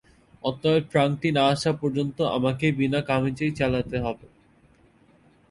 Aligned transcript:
অতএব 0.43 0.83
ট্রাঙ্কটি 0.91 1.29
না 1.31 1.43
আসা 1.53 1.71
পর্যন্ত 1.81 2.17
আমাকে 2.37 2.65
বিনা 2.79 2.99
কামিজেই 3.09 3.53
চালাতে 3.59 3.97
হবে। 4.05 4.27